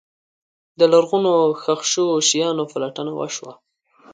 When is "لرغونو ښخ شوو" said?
0.91-2.15